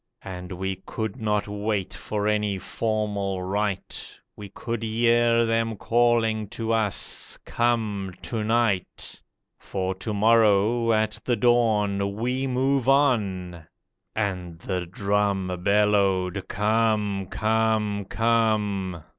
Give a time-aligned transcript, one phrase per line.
[0.23, 6.71] And we could not wait for any formal rite, We could hear them calling to
[6.73, 9.21] us, 'Come to night;
[9.59, 13.63] For to morrow, at the dawn, We move on!'
[14.15, 19.03] And the drum Bellowed, 'Come, come, come!